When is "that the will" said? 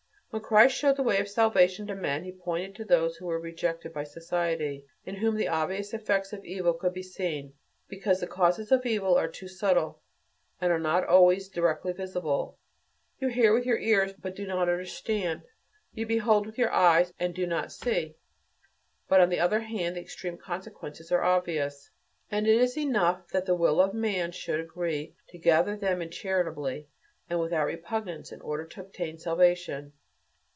23.33-23.81